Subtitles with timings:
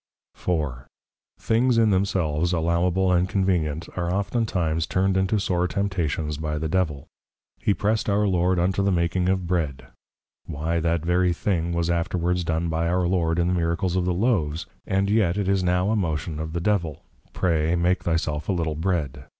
[0.81, 0.87] _IV.
[1.37, 7.05] Things in themselves Allowable and Convenient, are oftentimes turned into sore Temptations by the Devil.
[7.59, 9.85] He press'd our Lord unto the making of Bread;
[10.47, 14.11] Why, that very thing was afterwards done by our Lord, in the Miracles of the
[14.15, 18.49] Loaves; and yet it is now a motion of the Devil, _Pray, make thy self
[18.49, 19.25] a Little Bread.